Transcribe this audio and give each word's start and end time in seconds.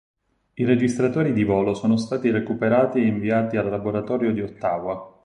I 0.55 0.65
registratori 0.65 1.31
di 1.31 1.43
volo 1.43 1.75
sono 1.75 1.95
stati 1.95 2.31
recuperati 2.31 2.97
e 2.97 3.05
inviati 3.05 3.57
al 3.57 3.69
laboratorio 3.69 4.33
di 4.33 4.41
Ottawa. 4.41 5.19